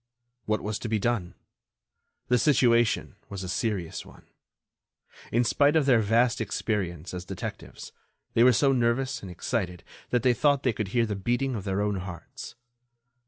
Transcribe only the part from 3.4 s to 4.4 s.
a serious one.